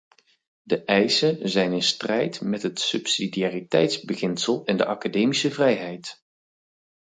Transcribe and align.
Die 0.63 0.83
eisen 0.89 1.49
zijn 1.49 1.71
in 1.73 1.81
strijd 1.81 2.41
met 2.41 2.61
het 2.63 2.79
subsidiariteitsbeginsel 2.79 4.65
en 4.65 4.77
de 4.77 4.85
academische 4.85 5.51
vrijheid. 5.51 6.23